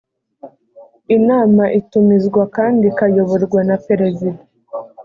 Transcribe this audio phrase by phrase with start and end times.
[1.15, 4.39] inama itumizwa kandi ikayoborwa na perezida